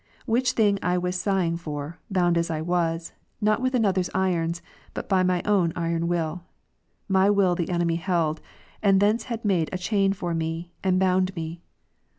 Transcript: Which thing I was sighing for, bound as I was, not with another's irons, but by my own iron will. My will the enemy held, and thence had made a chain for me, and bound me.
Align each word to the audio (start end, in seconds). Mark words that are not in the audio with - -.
Which 0.25 0.53
thing 0.53 0.79
I 0.81 0.97
was 0.97 1.15
sighing 1.21 1.57
for, 1.57 1.99
bound 2.09 2.35
as 2.35 2.49
I 2.49 2.59
was, 2.59 3.13
not 3.39 3.61
with 3.61 3.75
another's 3.75 4.09
irons, 4.15 4.59
but 4.95 5.07
by 5.07 5.21
my 5.21 5.43
own 5.45 5.71
iron 5.75 6.07
will. 6.07 6.41
My 7.07 7.29
will 7.29 7.53
the 7.53 7.69
enemy 7.69 7.97
held, 7.97 8.41
and 8.81 8.99
thence 8.99 9.25
had 9.25 9.45
made 9.45 9.69
a 9.71 9.77
chain 9.77 10.13
for 10.13 10.33
me, 10.33 10.71
and 10.83 10.97
bound 10.99 11.35
me. 11.35 11.61